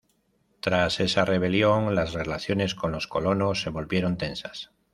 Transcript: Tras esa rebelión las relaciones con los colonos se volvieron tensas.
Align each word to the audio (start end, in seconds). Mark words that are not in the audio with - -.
Tras 0.61 0.99
esa 0.99 1.25
rebelión 1.25 1.93
las 1.93 2.13
relaciones 2.13 2.73
con 2.73 2.91
los 2.91 3.05
colonos 3.05 3.61
se 3.61 3.69
volvieron 3.69 4.17
tensas. 4.17 4.71